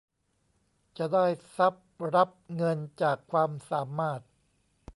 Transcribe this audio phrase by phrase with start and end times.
[0.97, 1.25] จะได้
[1.57, 4.21] ทรัพย์รับเงินจากความสามารถ